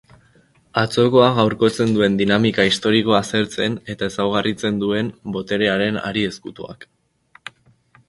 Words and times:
Atzokoa 0.83 1.27
gaurkotzen 1.39 1.93
duen 1.97 2.15
dinamika 2.21 2.65
historikoa 2.71 3.21
zertzen 3.35 3.77
eta 3.97 4.11
ezaugarritzen 4.11 4.83
du 4.85 4.93
boterearen 5.39 6.05
hari 6.11 6.29
ezkutuak. 6.35 6.93